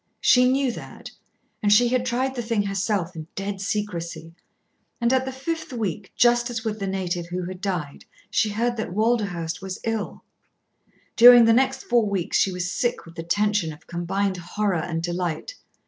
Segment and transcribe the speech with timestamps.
[0.19, 1.11] She knew that.
[1.61, 4.33] And she had tried the thing herself in dead secrecy.
[4.99, 8.77] And at the fifth week, just as with the native who had died, she heard
[8.77, 10.23] that Walderhurst was ill.
[11.15, 15.03] During the next four weeks she was sick with the tension of combined horror and
[15.03, 15.53] delight.